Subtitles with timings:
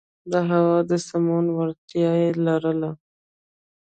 [0.31, 2.91] د هوا د سمون وړتیا یې لرله.